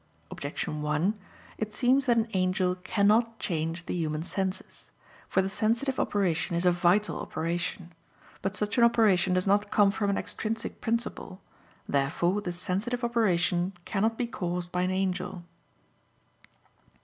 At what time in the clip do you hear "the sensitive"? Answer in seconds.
5.43-5.99, 12.41-13.03